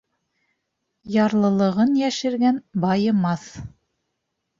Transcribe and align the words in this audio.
Ярлылығын 1.15 1.91
йәшергән 1.99 2.57
байымаҫ. 2.87 3.45